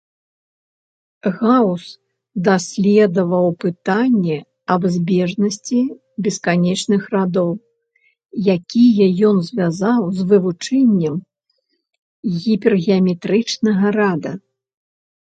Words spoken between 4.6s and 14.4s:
аб збежнасці бесканечных радоў, якія ён звязаў з вывучэннем гіпергеаметрычнага рада.